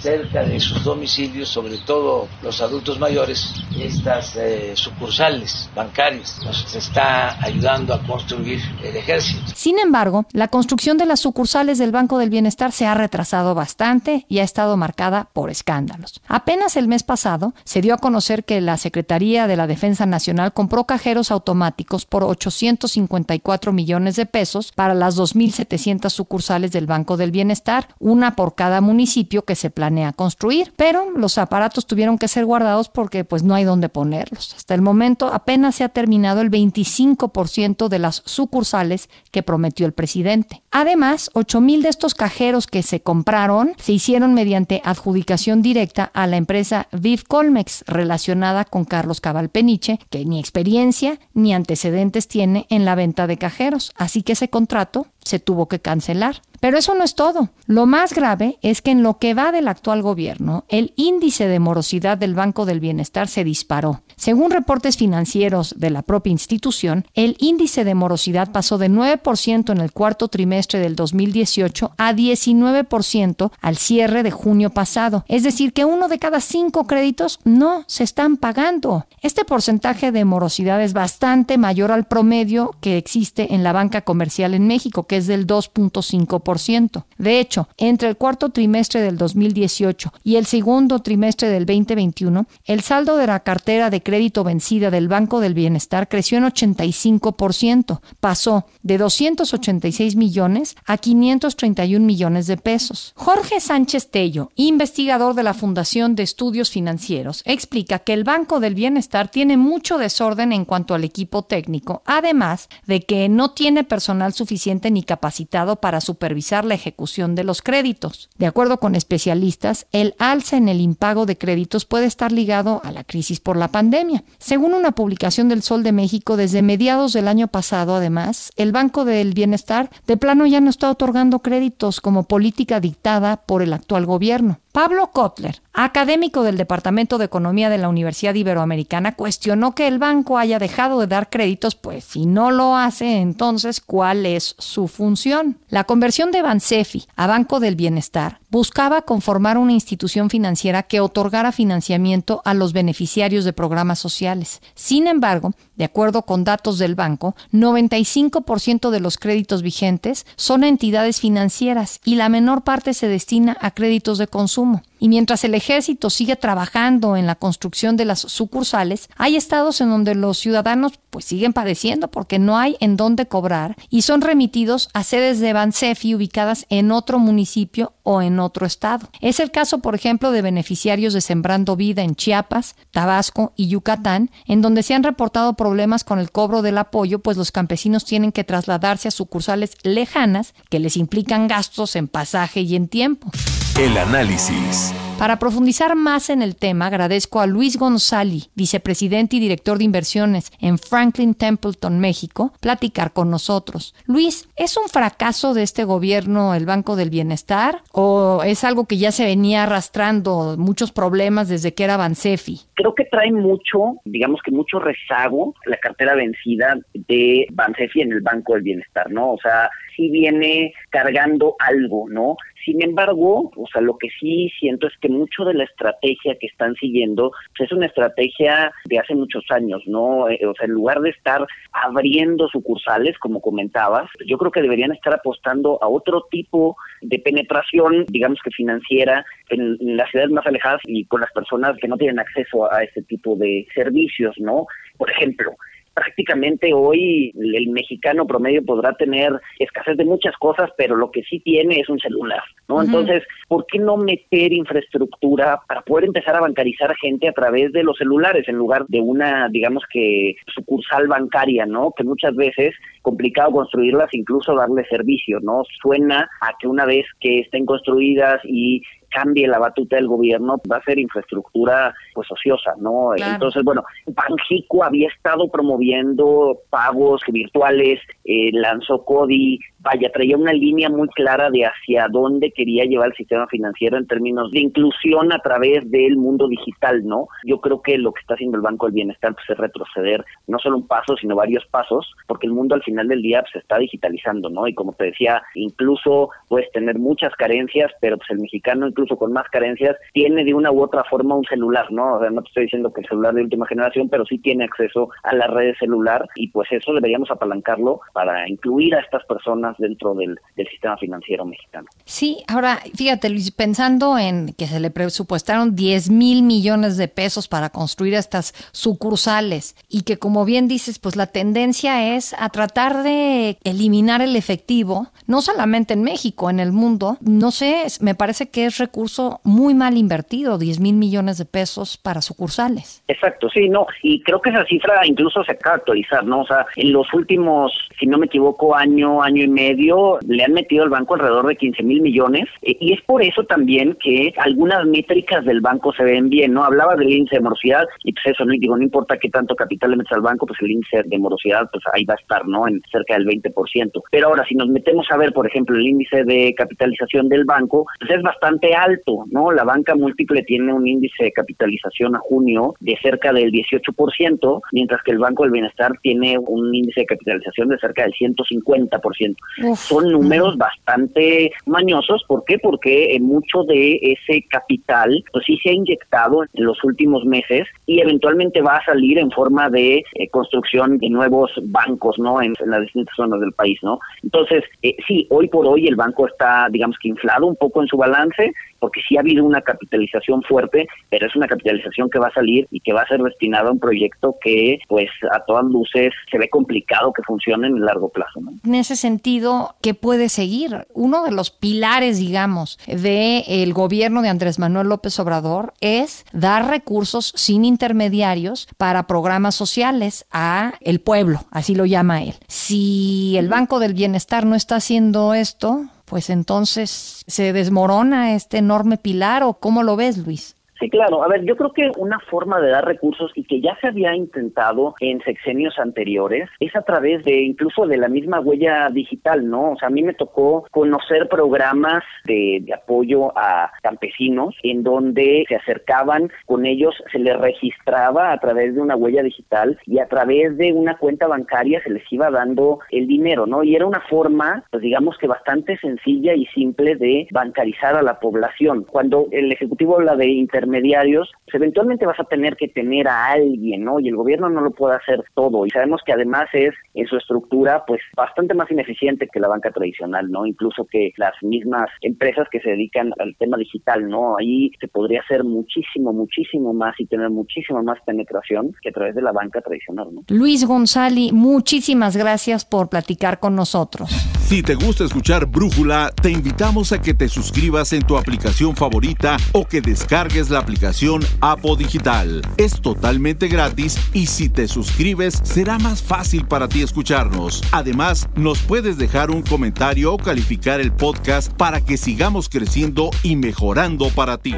cerca 0.05 0.43
de 0.43 0.59
sus 0.59 0.83
domicilios, 0.83 1.49
sobre 1.49 1.79
todo 1.79 2.27
los 2.43 2.61
adultos 2.61 2.99
mayores, 2.99 3.55
estas 3.75 4.35
eh, 4.35 4.73
sucursales 4.75 5.67
bancarias. 5.75 6.39
Nos 6.45 6.75
está 6.75 7.43
ayudando 7.43 7.91
a 7.91 8.03
construir 8.03 8.61
el 8.83 8.97
ejército. 8.97 9.41
Sin 9.55 9.79
embargo, 9.79 10.27
la 10.31 10.47
construcción 10.49 10.99
de 10.99 11.07
las 11.07 11.21
sucursales 11.21 11.79
del 11.79 11.91
Banco 11.91 12.19
del 12.19 12.29
Bienestar 12.29 12.71
se 12.71 12.85
ha 12.85 12.93
retrasado 12.93 13.55
bastante 13.55 14.27
y 14.29 14.37
ha 14.37 14.43
estado 14.43 14.77
marcada 14.77 15.27
por 15.33 15.49
escándalos. 15.49 16.21
Apenas 16.27 16.77
el 16.77 16.87
mes 16.87 17.01
pasado 17.01 17.55
se 17.63 17.81
dio 17.81 17.95
a 17.95 17.97
conocer 17.97 18.45
que 18.45 18.61
la 18.61 18.77
Secretaría 18.77 19.47
de 19.47 19.57
la 19.57 19.65
Defensa 19.65 20.05
Nacional 20.05 20.53
compró 20.53 20.83
cajeros 20.83 21.31
automáticos 21.31 22.05
por 22.05 22.23
854 22.25 23.73
millones 23.73 24.17
de 24.17 24.27
pesos 24.27 24.71
para 24.71 24.93
las 24.93 25.17
2.700 25.17 26.11
sucursales 26.11 26.71
del 26.71 26.85
Banco 26.85 27.17
del 27.17 27.31
Bienestar, 27.31 27.87
una 27.97 28.35
por 28.35 28.53
cada 28.53 28.81
municipio 28.81 29.45
que 29.45 29.55
se 29.55 29.71
planea 29.71 29.94
a 30.03 30.13
construir, 30.13 30.73
pero 30.75 31.11
los 31.11 31.37
aparatos 31.37 31.85
tuvieron 31.85 32.17
que 32.17 32.27
ser 32.27 32.45
guardados 32.45 32.89
porque 32.89 33.23
pues 33.23 33.43
no 33.43 33.55
hay 33.55 33.63
dónde 33.63 33.89
ponerlos. 33.89 34.53
Hasta 34.55 34.73
el 34.73 34.81
momento 34.81 35.27
apenas 35.33 35.75
se 35.75 35.83
ha 35.83 35.89
terminado 35.89 36.41
el 36.41 36.51
25% 36.51 37.87
de 37.87 37.99
las 37.99 38.21
sucursales 38.25 39.09
que 39.31 39.43
prometió 39.43 39.85
el 39.85 39.93
presidente. 39.93 40.61
Además, 40.71 41.29
8.000 41.33 41.81
de 41.81 41.89
estos 41.89 42.15
cajeros 42.15 42.67
que 42.67 42.83
se 42.83 43.01
compraron 43.01 43.73
se 43.77 43.93
hicieron 43.93 44.33
mediante 44.33 44.81
adjudicación 44.83 45.61
directa 45.61 46.11
a 46.13 46.27
la 46.27 46.37
empresa 46.37 46.87
Viv 46.91 47.23
Colmex 47.27 47.83
relacionada 47.87 48.65
con 48.65 48.85
Carlos 48.85 49.21
Cabal 49.21 49.49
Peniche, 49.49 49.99
que 50.09 50.25
ni 50.25 50.39
experiencia 50.39 51.19
ni 51.33 51.53
antecedentes 51.53 52.27
tiene 52.27 52.65
en 52.69 52.85
la 52.85 52.95
venta 52.95 53.27
de 53.27 53.37
cajeros, 53.37 53.93
así 53.95 54.23
que 54.23 54.33
ese 54.33 54.49
contrato 54.49 55.07
se 55.25 55.39
tuvo 55.39 55.67
que 55.67 55.79
cancelar. 55.79 56.41
Pero 56.61 56.77
eso 56.77 56.95
no 56.95 57.03
es 57.03 57.15
todo. 57.15 57.49
Lo 57.67 57.85
más 57.85 58.13
grave 58.13 58.57
es 58.61 58.81
que 58.81 58.91
en 58.91 59.03
lo 59.03 59.17
que 59.17 59.33
va 59.33 59.51
del 59.51 59.67
actual 59.67 60.01
gobierno, 60.01 60.65
el 60.69 60.93
índice 60.95 61.47
de 61.47 61.59
morosidad 61.59 62.17
del 62.17 62.33
Banco 62.33 62.65
del 62.65 62.79
Bienestar 62.79 63.27
se 63.27 63.43
disparó. 63.43 64.01
Según 64.15 64.49
reportes 64.49 64.97
financieros 64.97 65.75
de 65.77 65.89
la 65.89 66.01
propia 66.01 66.31
institución, 66.31 67.05
el 67.13 67.35
índice 67.39 67.83
de 67.83 67.95
morosidad 67.95 68.51
pasó 68.51 68.77
de 68.77 68.89
9% 68.89 69.71
en 69.71 69.77
el 69.79 69.91
cuarto 69.91 70.29
trimestre 70.29 70.79
del 70.79 70.95
2018 70.95 71.91
a 71.97 72.13
19% 72.13 73.51
al 73.61 73.77
cierre 73.77 74.23
de 74.23 74.31
junio 74.31 74.69
pasado. 74.69 75.25
Es 75.27 75.43
decir, 75.43 75.73
que 75.73 75.85
uno 75.85 76.07
de 76.07 76.17
cada 76.17 76.39
cinco 76.39 76.87
créditos 76.87 77.39
no 77.43 77.83
se 77.87 78.03
están 78.03 78.37
pagando. 78.37 79.05
Este 79.21 79.43
porcentaje 79.43 80.11
de 80.11 80.23
morosidad 80.23 80.81
es 80.81 80.93
bastante 80.93 81.57
mayor 81.57 81.91
al 81.91 82.05
promedio 82.05 82.75
que 82.79 82.97
existe 82.97 83.53
en 83.53 83.63
la 83.63 83.73
banca 83.73 84.01
comercial 84.01 84.53
en 84.53 84.67
México, 84.67 85.07
que 85.07 85.14
es 85.17 85.27
del 85.27 85.47
2.5%. 85.47 87.05
De 87.17 87.39
hecho, 87.39 87.67
entre 87.77 88.09
el 88.09 88.17
cuarto 88.17 88.49
trimestre 88.49 89.01
del 89.01 89.17
2018 89.17 90.13
y 90.23 90.35
el 90.35 90.45
segundo 90.45 90.99
trimestre 90.99 91.49
del 91.49 91.65
2021, 91.65 92.47
el 92.65 92.81
saldo 92.81 93.17
de 93.17 93.27
la 93.27 93.41
cartera 93.41 93.89
de 93.89 94.01
crédito 94.01 94.43
vencida 94.43 94.91
del 94.91 95.07
Banco 95.07 95.39
del 95.39 95.53
Bienestar 95.53 96.07
creció 96.07 96.37
en 96.37 96.45
85%, 96.45 98.01
pasó 98.19 98.65
de 98.83 98.97
286 98.97 100.15
millones 100.15 100.75
a 100.85 100.97
531 100.97 102.05
millones 102.05 102.47
de 102.47 102.57
pesos. 102.57 103.13
Jorge 103.15 103.59
Sánchez 103.59 104.09
Tello, 104.11 104.51
investigador 104.55 105.35
de 105.35 105.43
la 105.43 105.53
Fundación 105.53 106.15
de 106.15 106.23
Estudios 106.23 106.69
Financieros, 106.69 107.41
explica 107.45 107.99
que 107.99 108.13
el 108.13 108.23
Banco 108.23 108.59
del 108.59 108.75
Bienestar 108.75 109.29
tiene 109.29 109.57
mucho 109.57 109.97
desorden 109.97 110.51
en 110.51 110.65
cuanto 110.65 110.93
al 110.93 111.03
equipo 111.03 111.43
técnico, 111.43 112.01
además 112.05 112.69
de 112.85 113.01
que 113.01 113.29
no 113.29 113.51
tiene 113.51 113.83
personal 113.83 114.33
suficiente 114.33 114.91
ni 114.91 115.03
capacitado 115.05 115.77
para 115.77 116.01
supervisar 116.01 116.65
la 116.65 116.75
ejecución 116.75 117.35
de 117.35 117.43
los 117.43 117.61
créditos. 117.61 118.29
De 118.37 118.45
acuerdo 118.45 118.79
con 118.79 118.95
especialistas, 118.95 119.87
el 119.91 120.15
alza 120.19 120.57
en 120.57 120.69
el 120.69 120.81
impago 120.81 121.25
de 121.25 121.37
créditos 121.37 121.85
puede 121.85 122.05
estar 122.05 122.31
ligado 122.31 122.81
a 122.83 122.91
la 122.91 123.03
crisis 123.03 123.39
por 123.39 123.57
la 123.57 123.69
pandemia 123.69 124.23
según 124.37 124.73
una 124.73 124.91
publicación 124.91 125.49
del 125.49 125.61
Sol 125.61 125.83
de 125.83 125.91
México, 125.91 126.37
desde 126.37 126.61
mediados 126.61 127.13
del 127.13 127.27
año 127.27 127.47
pasado, 127.47 127.95
además, 127.95 128.51
el 128.55 128.71
Banco 128.71 129.05
del 129.05 129.33
Bienestar 129.33 129.89
de 130.07 130.17
plano 130.17 130.45
ya 130.45 130.61
no 130.61 130.69
está 130.69 130.89
otorgando 130.89 131.39
créditos 131.39 132.01
como 132.01 132.23
política 132.23 132.79
dictada 132.79 133.37
por 133.37 133.61
el 133.61 133.73
actual 133.73 134.05
gobierno. 134.05 134.59
Pablo 134.75 135.11
Kotler, 135.13 135.61
académico 135.71 136.43
del 136.43 136.57
Departamento 136.57 137.17
de 137.17 137.23
Economía 137.23 137.69
de 137.69 137.77
la 137.77 137.87
Universidad 137.87 138.35
Iberoamericana, 138.35 139.15
cuestionó 139.15 139.73
que 139.73 139.87
el 139.87 139.99
banco 139.99 140.37
haya 140.37 140.59
dejado 140.59 140.99
de 140.99 141.07
dar 141.07 141.29
créditos, 141.29 141.75
pues 141.75 142.03
si 142.03 142.25
no 142.25 142.51
lo 142.51 142.75
hace, 142.75 143.19
entonces, 143.21 143.79
¿cuál 143.79 144.25
es 144.25 144.53
su 144.59 144.89
función? 144.89 145.59
La 145.69 145.85
conversión 145.85 146.31
de 146.31 146.41
Bansefi 146.41 147.07
a 147.15 147.25
Banco 147.25 147.61
del 147.61 147.77
Bienestar 147.77 148.39
buscaba 148.49 149.03
conformar 149.03 149.57
una 149.57 149.71
institución 149.71 150.29
financiera 150.29 150.83
que 150.83 150.99
otorgara 150.99 151.53
financiamiento 151.53 152.41
a 152.43 152.53
los 152.53 152.73
beneficiarios 152.73 153.45
de 153.45 153.53
programas 153.53 153.99
sociales. 153.99 154.61
Sin 154.75 155.07
embargo, 155.07 155.53
de 155.77 155.85
acuerdo 155.85 156.23
con 156.23 156.43
datos 156.43 156.79
del 156.79 156.95
banco, 156.95 157.35
95% 157.53 158.89
de 158.89 158.99
los 158.99 159.17
créditos 159.17 159.61
vigentes 159.61 160.25
son 160.35 160.65
entidades 160.65 161.19
financieras 161.21 161.99
y 162.03 162.15
la 162.15 162.27
menor 162.27 162.63
parte 162.63 162.93
se 162.93 163.07
destina 163.07 163.57
a 163.61 163.71
créditos 163.71 164.17
de 164.17 164.27
consumo 164.27 164.64
Y 164.99 165.09
mientras 165.09 165.43
el 165.43 165.53
ejército 165.53 166.09
sigue 166.09 166.35
trabajando 166.35 167.17
en 167.17 167.27
la 167.27 167.35
construcción 167.35 167.97
de 167.97 168.05
las 168.05 168.19
sucursales, 168.19 169.09
hay 169.17 169.35
estados 169.35 169.81
en 169.81 169.89
donde 169.89 170.15
los 170.15 170.37
ciudadanos 170.37 170.93
pues 171.09 171.25
siguen 171.25 171.53
padeciendo 171.53 172.09
porque 172.09 172.39
no 172.39 172.57
hay 172.57 172.77
en 172.79 172.97
dónde 172.97 173.27
cobrar 173.27 173.75
y 173.89 174.01
son 174.01 174.21
remitidos 174.21 174.89
a 174.93 175.03
sedes 175.03 175.39
de 175.39 175.53
Bansefi 175.53 176.15
ubicadas 176.15 176.65
en 176.69 176.91
otro 176.91 177.19
municipio 177.19 177.93
o 178.03 178.21
en 178.21 178.39
otro 178.39 178.65
estado. 178.65 179.09
Es 179.21 179.39
el 179.39 179.51
caso, 179.51 179.79
por 179.79 179.95
ejemplo, 179.95 180.31
de 180.31 180.41
beneficiarios 180.41 181.13
de 181.13 181.21
Sembrando 181.21 181.75
Vida 181.75 182.01
en 182.01 182.15
Chiapas, 182.15 182.75
Tabasco 182.91 183.53
y 183.55 183.67
Yucatán, 183.67 184.31
en 184.45 184.61
donde 184.61 184.83
se 184.83 184.93
han 184.93 185.03
reportado 185.03 185.53
problemas 185.53 186.03
con 186.03 186.19
el 186.19 186.31
cobro 186.31 186.61
del 186.61 186.77
apoyo, 186.77 187.19
pues 187.19 187.37
los 187.37 187.51
campesinos 187.51 188.05
tienen 188.05 188.31
que 188.31 188.43
trasladarse 188.43 189.07
a 189.07 189.11
sucursales 189.11 189.75
lejanas 189.83 190.53
que 190.69 190.79
les 190.79 190.97
implican 190.97 191.47
gastos 191.47 191.95
en 191.95 192.07
pasaje 192.07 192.61
y 192.61 192.75
en 192.75 192.87
tiempo. 192.87 193.31
El 193.77 193.97
análisis. 193.97 194.95
Para 195.19 195.37
profundizar 195.37 195.95
más 195.95 196.29
en 196.29 196.41
el 196.41 196.55
tema, 196.55 196.87
agradezco 196.87 197.41
a 197.41 197.45
Luis 197.45 197.77
González, 197.77 198.49
vicepresidente 198.55 199.35
y 199.35 199.41
director 199.41 199.77
de 199.77 199.83
inversiones 199.83 200.51
en 200.61 200.77
Franklin 200.77 201.35
Templeton, 201.35 201.99
México, 201.99 202.53
platicar 202.61 203.11
con 203.11 203.29
nosotros. 203.29 203.93
Luis, 204.07 204.49
¿es 204.55 204.77
un 204.77 204.87
fracaso 204.87 205.53
de 205.53 205.63
este 205.63 205.83
gobierno 205.83 206.53
el 206.53 206.65
Banco 206.65 206.95
del 206.95 207.09
Bienestar 207.09 207.79
o 207.91 208.43
es 208.45 208.63
algo 208.63 208.85
que 208.85 208.97
ya 208.97 209.11
se 209.11 209.25
venía 209.25 209.63
arrastrando 209.63 210.55
muchos 210.57 210.93
problemas 210.93 211.49
desde 211.49 211.73
que 211.73 211.83
era 211.83 211.97
Bansefi? 211.97 212.59
Creo 212.75 212.95
que 212.95 213.05
trae 213.05 213.31
mucho, 213.31 213.95
digamos 214.05 214.41
que 214.41 214.51
mucho 214.51 214.79
rezago 214.79 215.53
la 215.65 215.77
cartera 215.77 216.15
vencida 216.15 216.77
de 216.93 217.45
Bansefi 217.51 218.01
en 218.01 218.13
el 218.13 218.21
Banco 218.21 218.53
del 218.53 218.63
Bienestar, 218.63 219.11
¿no? 219.11 219.33
O 219.33 219.37
sea, 219.41 219.69
sí 219.95 220.09
viene 220.09 220.73
cargando 220.89 221.55
algo, 221.59 222.09
¿no? 222.09 222.37
Sin 222.65 222.81
embargo, 222.81 223.51
o 223.55 223.67
sea, 223.71 223.81
lo 223.81 223.97
que 223.97 224.09
sí 224.19 224.51
siento 224.59 224.87
es 224.87 224.93
que 224.99 225.07
mucho 225.07 225.45
de 225.45 225.53
la 225.53 225.65
estrategia 225.65 226.35
que 226.39 226.47
están 226.47 226.73
siguiendo 226.75 227.31
pues, 227.55 227.69
es 227.69 227.77
una 227.77 227.85
estrategia 227.85 228.73
de 228.85 228.97
hace 228.97 229.13
muchos 229.13 229.45
años, 229.51 229.83
¿no? 229.85 230.27
Eh, 230.29 230.39
o 230.47 230.53
sea, 230.55 230.65
en 230.65 230.71
lugar 230.71 230.99
de 231.01 231.11
estar 231.11 231.45
abriendo 231.71 232.47
sucursales, 232.47 233.19
como 233.19 233.39
comentabas, 233.39 234.09
yo 234.25 234.39
creo 234.39 234.51
que 234.51 234.63
deberían 234.63 234.91
estar 234.93 235.13
apostando 235.13 235.77
a 235.83 235.87
otro 235.87 236.25
tipo 236.31 236.75
de 237.01 237.19
penetración, 237.19 238.05
digamos 238.07 238.39
que 238.43 238.49
financiera, 238.49 239.23
en, 239.49 239.77
en 239.79 239.97
las 239.97 240.09
ciudades 240.09 240.31
más 240.31 240.47
alejadas 240.47 240.81
y 240.85 241.05
con 241.05 241.21
las 241.21 241.31
personas 241.33 241.77
que 241.79 241.87
no 241.87 241.97
tienen 241.97 242.19
acceso 242.19 242.71
a 242.71 242.83
este 242.83 243.03
tipo 243.03 243.35
de 243.35 243.67
servicios, 243.75 244.35
¿no? 244.39 244.65
Por 244.97 245.11
ejemplo, 245.11 245.55
prácticamente 245.95 246.73
hoy 246.73 247.31
el 247.35 247.69
mexicano 247.69 248.27
promedio 248.27 248.63
podrá 248.63 248.93
tener 248.93 249.31
escasez 249.57 249.95
de 249.95 250.03
muchas 250.03 250.35
cosas, 250.37 250.69
pero 250.77 250.97
lo 250.97 251.09
que 251.09 251.23
sí 251.23 251.39
tiene 251.39 251.79
es 251.79 251.89
un 251.89 251.99
celular, 251.99 252.43
¿no? 252.67 252.83
Entonces, 252.83 253.23
¿por 253.47 253.65
qué 253.65 253.79
no 253.79 253.95
meter 253.95 254.51
infraestructura 254.51 255.61
para 255.67 255.81
poder 255.81 256.05
empezar 256.05 256.35
a 256.35 256.41
bancarizar 256.41 256.93
gente 256.97 257.29
a 257.29 257.33
través 257.33 257.71
de 257.71 257.83
los 257.83 257.97
celulares 257.97 258.47
en 258.49 258.57
lugar 258.57 258.85
de 258.89 258.99
una, 258.99 259.47
digamos 259.49 259.83
que, 259.89 260.35
sucursal 260.53 261.07
bancaria, 261.07 261.65
¿no? 261.65 261.93
Que 261.95 262.03
muchas 262.03 262.35
veces 262.35 262.75
complicado 263.01 263.51
construirlas, 263.51 264.13
incluso 264.13 264.53
darle 264.53 264.83
servicio, 264.89 265.39
¿no? 265.39 265.63
Suena 265.81 266.29
a 266.41 266.51
que 266.59 266.67
una 266.67 266.85
vez 266.85 267.05
que 267.21 267.39
estén 267.39 267.65
construidas 267.65 268.41
y 268.43 268.81
cambie 269.15 269.47
la 269.47 269.59
batuta 269.59 269.95
del 269.95 270.07
gobierno, 270.07 270.61
va 270.69 270.77
a 270.77 270.83
ser 270.83 270.99
infraestructura 270.99 271.93
pues 272.13 272.29
ociosa, 272.29 272.73
¿no? 272.77 273.15
Entonces, 273.15 273.63
bueno, 273.63 273.83
Banjico 274.07 274.83
había 274.83 275.07
estado 275.07 275.47
promoviendo 275.47 276.59
pagos 276.69 277.21
virtuales, 277.31 278.01
eh, 278.25 278.49
lanzó 278.51 279.05
CODI, 279.05 279.59
vaya, 279.79 280.11
traía 280.11 280.35
una 280.35 280.51
línea 280.51 280.89
muy 280.89 281.07
clara 281.09 281.49
de 281.49 281.65
hacia 281.65 282.07
dónde 282.09 282.51
quería 282.51 282.83
llevar 282.83 283.09
el 283.09 283.15
sistema 283.15 283.47
financiero 283.47 283.97
en 283.97 284.07
términos 284.07 284.51
de 284.51 284.59
inclusión 284.59 285.31
a 285.31 285.39
través 285.39 285.89
del 285.89 286.17
mundo 286.17 286.47
digital, 286.47 287.05
¿no? 287.05 287.27
Yo 287.45 287.61
creo 287.61 287.81
que 287.81 287.97
lo 287.97 288.11
que 288.11 288.21
está 288.21 288.33
haciendo 288.33 288.57
el 288.57 288.63
Banco 288.63 288.87
del 288.87 288.95
Bienestar 288.95 289.33
pues, 289.33 289.49
es 289.49 289.57
retroceder 289.57 290.25
no 290.47 290.59
solo 290.59 290.77
un 290.77 290.87
paso, 290.87 291.15
sino 291.15 291.35
varios 291.35 291.65
pasos, 291.67 292.11
porque 292.27 292.47
el 292.47 292.53
mundo 292.53 292.75
al 292.75 292.83
final 292.83 293.07
del 293.07 293.21
día 293.21 293.41
pues, 293.41 293.53
se 293.53 293.59
está 293.59 293.77
digitalizando, 293.77 294.49
¿no? 294.49 294.67
Y 294.67 294.73
como 294.73 294.93
te 294.93 295.05
decía, 295.05 295.41
incluso 295.53 296.29
puedes 296.49 296.69
tener 296.71 296.97
muchas 296.97 297.33
carencias, 297.35 297.91
pero 298.01 298.17
pues 298.17 298.29
el 298.31 298.39
mexicano 298.39 298.87
incluso 298.87 299.04
con 299.17 299.31
más 299.31 299.47
carencias 299.49 299.95
tiene 300.13 300.43
de 300.43 300.53
una 300.53 300.71
u 300.71 300.81
otra 300.81 301.03
forma 301.03 301.35
un 301.35 301.45
celular, 301.45 301.91
¿no? 301.91 302.15
O 302.15 302.19
sea, 302.19 302.29
no 302.29 302.41
te 302.41 302.47
estoy 302.47 302.63
diciendo 302.63 302.91
que 302.91 303.01
el 303.01 303.07
celular 303.07 303.33
de 303.33 303.43
última 303.43 303.67
generación, 303.67 304.09
pero 304.09 304.25
sí 304.25 304.39
tiene 304.39 304.65
acceso 304.65 305.09
a 305.23 305.35
la 305.35 305.47
red 305.47 305.75
celular 305.79 306.27
y 306.35 306.47
pues 306.49 306.71
eso 306.71 306.93
deberíamos 306.93 307.29
apalancarlo 307.29 308.01
para 308.13 308.47
incluir 308.49 308.95
a 308.95 308.99
estas 308.99 309.23
personas 309.25 309.75
dentro 309.77 310.13
del, 310.15 310.39
sistema 310.71 310.97
financiero 310.97 311.45
mexicano. 311.45 311.87
Sí, 312.05 312.37
ahora 312.47 312.79
fíjate 312.95 313.29
Luis, 313.29 313.51
pensando 313.51 314.17
en 314.17 314.53
que 314.57 314.65
se 314.65 314.79
le 314.79 314.89
presupuestaron 314.89 315.75
10 315.75 316.09
mil 316.09 316.41
millones 316.41 316.97
de 316.97 317.07
pesos 317.07 317.47
para 317.47 317.69
construir 317.69 318.15
estas 318.15 318.53
sucursales 318.71 319.75
y 319.89 320.01
que 320.01 320.17
como 320.17 320.43
bien 320.43 320.67
dices, 320.67 320.97
pues 320.97 321.15
la 321.15 321.27
tendencia 321.27 322.15
es 322.15 322.35
a 322.39 322.49
tratar 322.49 323.03
de 323.03 323.57
eliminar 323.63 324.21
el 324.21 324.35
efectivo, 324.35 325.07
no 325.27 325.41
solamente 325.41 325.93
en 325.93 326.03
México, 326.03 326.49
en 326.49 326.59
el 326.59 326.71
mundo, 326.71 327.17
no 327.21 327.51
sé, 327.51 327.85
me 327.99 328.15
parece 328.15 328.49
que 328.49 328.65
es 328.65 328.77
recurso 328.85 329.39
muy 329.43 329.73
mal 329.73 329.97
invertido, 329.97 330.57
10 330.57 330.79
mil 330.79 330.95
millones 330.95 331.37
de 331.37 331.45
pesos 331.45 331.97
para 331.97 332.21
sucursales. 332.21 333.03
Exacto, 333.07 333.49
sí, 333.49 333.69
no, 333.69 333.87
y 334.03 334.21
creo 334.21 334.41
que 334.41 334.49
esa 334.51 334.65
cifra 334.65 335.05
incluso 335.05 335.43
se 335.43 335.53
acaba 335.53 335.75
de 335.75 335.81
actualizar, 335.81 336.23
¿no? 336.23 336.41
O 336.41 336.47
sea, 336.47 336.65
en 336.75 336.93
los 336.93 337.11
últimos, 337.13 337.71
si 337.99 338.05
no 338.07 338.17
me 338.17 338.27
equivoco, 338.27 338.75
año, 338.75 339.21
año 339.21 339.43
y 339.43 339.47
medio, 339.47 340.19
le 340.27 340.43
han 340.43 340.53
metido 340.53 340.83
al 340.83 340.89
banco 340.89 341.15
alrededor 341.15 341.47
de 341.47 341.55
15 341.55 341.83
mil 341.83 342.01
millones 342.01 342.45
eh, 342.61 342.77
y 342.79 342.93
es 342.93 343.01
por 343.01 343.23
eso 343.23 343.43
también 343.43 343.97
que 344.01 344.33
algunas 344.37 344.85
métricas 344.85 345.43
del 345.45 345.61
banco 345.61 345.93
se 345.93 346.03
ven 346.03 346.29
bien, 346.29 346.53
¿no? 346.53 346.63
Hablaba 346.63 346.95
del 346.95 347.11
índice 347.11 347.37
de 347.37 347.41
morosidad 347.41 347.85
y 348.03 348.13
pues 348.13 348.25
eso, 348.27 348.45
no 348.45 348.53
digo, 348.53 348.77
no 348.77 348.83
importa 348.83 349.17
qué 349.17 349.29
tanto 349.29 349.55
capital 349.55 349.91
le 349.91 349.97
metes 349.97 350.13
al 350.13 350.21
banco, 350.21 350.45
pues 350.45 350.59
el 350.61 350.71
índice 350.71 351.03
de 351.05 351.17
morosidad 351.17 351.69
pues 351.71 351.83
ahí 351.93 352.05
va 352.05 352.13
a 352.13 352.21
estar, 352.21 352.47
¿no? 352.47 352.67
En 352.67 352.81
cerca 352.91 353.15
del 353.15 353.25
20%. 353.25 354.01
Pero 354.11 354.27
ahora, 354.27 354.45
si 354.47 354.55
nos 354.55 354.67
metemos 354.67 355.07
a 355.11 355.17
ver, 355.17 355.33
por 355.33 355.47
ejemplo, 355.47 355.75
el 355.75 355.87
índice 355.87 356.23
de 356.23 356.53
capitalización 356.55 357.29
del 357.29 357.45
banco, 357.45 357.85
pues 357.99 358.11
es 358.11 358.21
bastante 358.21 358.74
alto, 358.75 359.25
¿no? 359.29 359.51
La 359.51 359.63
banca 359.63 359.95
múltiple 359.95 360.43
tiene 360.43 360.73
un 360.73 360.87
índice 360.87 361.25
de 361.25 361.31
capitalización 361.31 362.15
a 362.15 362.19
junio 362.19 362.75
de 362.79 362.97
cerca 363.01 363.33
del 363.33 363.51
18%, 363.51 364.61
mientras 364.71 365.01
que 365.03 365.11
el 365.11 365.19
Banco 365.19 365.43
del 365.43 365.51
Bienestar 365.51 365.93
tiene 366.01 366.37
un 366.37 366.73
índice 366.73 367.01
de 367.01 367.05
capitalización 367.07 367.69
de 367.69 367.77
cerca 367.79 368.03
del 368.03 368.13
150%. 368.13 369.35
Son 369.75 370.11
números 370.11 370.57
bastante 370.57 371.51
mañosos. 371.65 372.23
¿Por 372.27 372.43
qué? 372.45 372.59
Porque 372.59 373.17
mucho 373.21 373.63
de 373.63 373.99
ese 374.01 374.43
capital 374.49 375.23
pues 375.31 375.45
sí 375.45 375.57
se 375.63 375.69
ha 375.69 375.73
inyectado 375.73 376.43
en 376.43 376.65
los 376.65 376.83
últimos 376.83 377.25
meses 377.25 377.67
y 377.85 377.99
eventualmente 377.99 378.61
va 378.61 378.77
a 378.77 378.85
salir 378.85 379.17
en 379.19 379.31
forma 379.31 379.69
de 379.69 380.03
eh, 380.13 380.29
construcción 380.29 380.97
de 380.97 381.09
nuevos 381.09 381.51
bancos, 381.63 382.17
¿no? 382.19 382.41
En, 382.41 382.53
las 382.65 382.81
distintas 382.81 383.15
zonas 383.15 383.39
del 383.39 383.51
país, 383.53 383.77
¿no? 383.83 383.99
Entonces, 384.23 384.63
eh, 384.81 384.95
sí, 385.07 385.27
hoy 385.29 385.47
por 385.47 385.67
hoy 385.67 385.87
el 385.87 385.95
banco 385.95 386.27
está, 386.27 386.67
digamos 386.71 386.97
que 386.99 387.09
inflado 387.09 387.45
un 387.45 387.55
poco 387.55 387.81
en 387.81 387.87
su 387.87 387.97
balance, 387.97 388.51
porque 388.79 389.01
sí 389.07 389.17
ha 389.17 389.21
habido 389.21 389.43
una 389.43 389.61
capitalización 389.61 390.41
fuerte, 390.43 390.87
pero 391.09 391.27
es 391.27 391.35
una 391.35 391.47
capitalización 391.47 392.09
que 392.09 392.19
va 392.19 392.27
a 392.27 392.33
salir 392.33 392.67
y 392.71 392.79
que 392.79 392.93
va 392.93 393.01
a 393.01 393.07
ser 393.07 393.21
destinada 393.21 393.69
a 393.69 393.71
un 393.71 393.79
proyecto 393.79 394.35
que, 394.41 394.79
pues, 394.87 395.09
a 395.31 395.39
todas 395.45 395.65
luces 395.65 396.13
se 396.29 396.37
ve 396.37 396.49
complicado 396.49 397.11
que 397.13 397.23
funcione 397.23 397.67
en 397.67 397.77
el 397.77 397.85
largo 397.85 398.09
plazo. 398.09 398.41
¿no? 398.41 398.53
En 398.63 398.75
ese 398.75 398.95
sentido, 398.95 399.75
¿qué 399.81 399.93
puede 399.93 400.29
seguir? 400.29 400.87
Uno 400.93 401.23
de 401.23 401.31
los 401.31 401.51
pilares, 401.51 402.19
digamos, 402.19 402.77
del 402.87 403.43
el 403.47 403.73
gobierno 403.73 404.21
de 404.21 404.29
Andrés 404.29 404.59
Manuel 404.59 404.87
López 404.87 405.19
Obrador 405.19 405.73
es 405.81 406.25
dar 406.33 406.69
recursos 406.69 407.33
sin 407.35 407.65
intermediarios 407.65 408.67
para 408.77 409.07
programas 409.07 409.55
sociales 409.55 410.25
a 410.31 410.73
el 410.81 410.99
pueblo, 410.99 411.41
así 411.51 411.75
lo 411.75 411.85
llama 411.85 412.23
él. 412.23 412.35
Si 412.47 413.35
el 413.37 413.49
Banco 413.49 413.79
del 413.79 413.93
Bienestar 413.93 414.45
no 414.45 414.55
está 414.55 414.77
haciendo 414.77 415.33
esto, 415.33 415.85
pues 416.05 416.29
entonces 416.29 417.23
se 417.27 417.51
desmorona 417.53 418.35
este 418.35 418.57
enorme 418.57 418.97
pilar 418.97 419.43
o 419.43 419.55
cómo 419.55 419.83
lo 419.83 419.95
ves, 419.95 420.17
Luis? 420.17 420.54
Sí, 420.79 420.89
claro. 420.89 421.23
A 421.23 421.27
ver, 421.29 421.43
yo 421.45 421.55
creo 421.55 421.71
que 421.71 421.89
una 421.97 422.19
forma 422.19 422.59
de 422.59 422.69
dar 422.69 422.85
recursos 422.85 423.31
y 423.35 423.45
que 423.45 423.61
ya 423.61 423.77
se 423.79 423.87
había 423.87 424.13
intentado 424.13 424.95
en 424.99 425.21
sexenios 425.21 425.79
anteriores 425.79 426.49
es 426.59 426.75
a 426.75 426.81
través 426.81 427.23
de 427.23 427.43
incluso 427.43 427.87
de 427.87 427.95
la 427.97 428.09
misma 428.09 428.41
huella 428.41 428.89
digital, 428.89 429.49
¿no? 429.49 429.71
O 429.71 429.77
sea, 429.77 429.87
a 429.87 429.91
mí 429.91 430.03
me 430.03 430.13
tocó 430.13 430.67
conocer 430.71 431.29
programas 431.29 432.03
de, 432.25 432.65
apoyo 432.73 433.37
a 433.37 433.71
campesinos 433.81 434.53
en 434.63 434.83
donde 434.83 435.45
se 435.47 435.55
acercaban 435.55 436.29
con 436.45 436.65
ellos, 436.65 436.93
se 437.09 437.19
les 437.19 437.37
registraba 437.39 438.33
a 438.33 438.39
través 438.39 438.75
de 438.75 438.81
una 438.81 438.97
huella 438.97 439.23
digital 439.23 439.79
y 439.85 439.99
a 439.99 440.07
través 440.07 440.57
de 440.57 440.73
una 440.73 440.97
cuenta 440.97 441.27
bancaria 441.27 441.81
se 441.83 441.89
les 441.89 442.03
iba 442.11 442.29
dando 442.29 442.79
el 442.91 443.07
dinero, 443.07 443.45
¿no? 443.45 443.63
Y 443.63 443.75
era 443.75 443.85
una 443.85 444.01
forma, 444.01 444.65
pues 444.71 444.83
digamos 444.83 445.17
que 445.17 445.27
bastante 445.27 445.77
sencilla 445.77 446.33
y 446.33 446.45
simple 446.47 446.95
de 446.95 447.27
bancarizar 447.31 447.95
a 447.95 448.01
la 448.01 448.19
población. 448.19 448.83
Cuando 448.83 449.27
el 449.31 449.53
Ejecutivo 449.53 449.95
habla 449.95 450.17
de 450.17 450.27
inter 450.27 450.64
intermediarios, 450.65 451.29
pues 451.45 451.55
eventualmente 451.55 452.05
vas 452.05 452.19
a 452.19 452.23
tener 452.23 452.55
que 452.55 452.67
tener 452.67 453.07
a 453.07 453.27
alguien, 453.27 453.83
¿no? 453.83 453.99
Y 453.99 454.09
el 454.09 454.15
gobierno 454.15 454.49
no 454.49 454.61
lo 454.61 454.71
puede 454.71 454.95
hacer 454.95 455.23
todo. 455.33 455.65
Y 455.65 455.69
sabemos 455.69 456.01
que 456.05 456.13
además 456.13 456.47
es 456.53 456.73
en 456.93 457.07
su 457.07 457.17
estructura, 457.17 457.83
pues 457.85 458.01
bastante 458.15 458.53
más 458.53 458.69
ineficiente 458.71 459.27
que 459.31 459.39
la 459.39 459.47
banca 459.47 459.71
tradicional, 459.71 460.29
¿no? 460.29 460.45
Incluso 460.45 460.85
que 460.85 461.11
las 461.17 461.33
mismas 461.41 461.89
empresas 462.01 462.47
que 462.51 462.59
se 462.59 462.71
dedican 462.71 463.11
al 463.19 463.35
tema 463.37 463.57
digital, 463.57 464.09
¿no? 464.09 464.37
Ahí 464.37 464.71
se 464.79 464.87
podría 464.87 465.21
hacer 465.21 465.43
muchísimo, 465.43 466.13
muchísimo 466.13 466.73
más 466.73 466.95
y 466.99 467.05
tener 467.05 467.29
muchísima 467.29 467.81
más 467.83 467.99
penetración 468.05 468.73
que 468.81 468.89
a 468.89 468.93
través 468.93 469.15
de 469.15 469.21
la 469.21 469.31
banca 469.31 469.61
tradicional, 469.61 470.07
¿no? 470.11 470.21
Luis 470.29 470.65
González, 470.65 471.31
muchísimas 471.31 472.17
gracias 472.17 472.65
por 472.65 472.89
platicar 472.89 473.39
con 473.39 473.55
nosotros. 473.55 474.09
Si 474.45 474.61
te 474.61 474.75
gusta 474.75 475.03
escuchar 475.03 475.47
Brújula, 475.47 476.11
te 476.21 476.29
invitamos 476.29 476.91
a 476.91 477.01
que 477.01 477.13
te 477.13 477.27
suscribas 477.27 477.93
en 477.93 478.03
tu 478.03 478.15
aplicación 478.15 478.75
favorita 478.75 479.37
o 479.53 479.65
que 479.65 479.81
descargues 479.81 480.49
la 480.51 480.54
aplicación 480.59 481.21
Apo 481.41 481.75
Digital. 481.75 482.41
Es 482.57 482.81
totalmente 482.81 483.47
gratis 483.47 483.97
y 484.13 484.27
si 484.27 484.49
te 484.49 484.67
suscribes 484.67 485.41
será 485.43 485.79
más 485.79 486.01
fácil 486.01 486.45
para 486.47 486.67
ti 486.67 486.81
escucharnos. 486.81 487.63
Además, 487.71 488.29
nos 488.35 488.59
puedes 488.59 488.97
dejar 488.97 489.31
un 489.31 489.41
comentario 489.41 490.13
o 490.13 490.17
calificar 490.17 490.79
el 490.79 490.91
podcast 490.91 491.51
para 491.53 491.81
que 491.81 491.97
sigamos 491.97 492.49
creciendo 492.49 493.09
y 493.23 493.35
mejorando 493.35 494.09
para 494.09 494.37
ti. 494.37 494.55